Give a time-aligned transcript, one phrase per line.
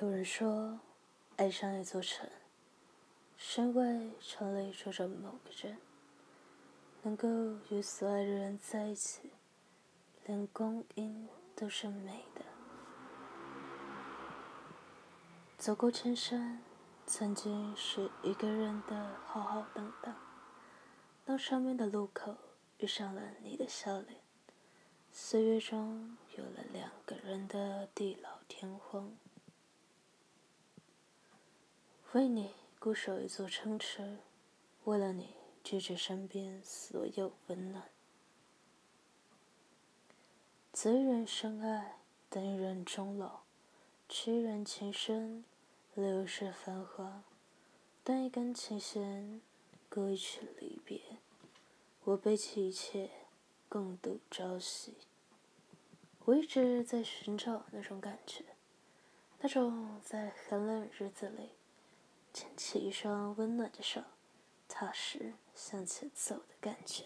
[0.00, 0.78] 有人说，
[1.38, 2.30] 爱上一座城，
[3.36, 5.76] 是因为城里住着某个人，
[7.02, 7.26] 能够
[7.68, 9.32] 与所爱的人在一起，
[10.24, 12.42] 连光阴都是美的。
[15.58, 16.62] 走过千山，
[17.04, 20.14] 曾经是一个人的浩浩荡荡，
[21.24, 22.36] 当上面的路口
[22.78, 24.20] 遇上了你的笑脸，
[25.10, 29.16] 岁月中有了两个人的地老天荒。
[32.12, 34.16] 为你固守一座城池，
[34.84, 37.84] 为了你拒绝身边所有温暖。
[40.72, 41.98] 择人深爱，
[42.30, 43.40] 等人终老，
[44.08, 45.44] 痴人情深，
[45.94, 47.24] 流逝繁华。
[48.02, 49.42] 断一根琴弦，
[49.90, 51.02] 歌一曲离别。
[52.04, 53.10] 我背弃一切，
[53.68, 54.94] 共度朝夕。
[56.24, 58.46] 我一直在寻找那种感觉，
[59.40, 61.50] 那种在寒冷日子里。
[62.32, 64.02] 牵起一双温暖的手，
[64.68, 67.04] 踏实向前走的感觉。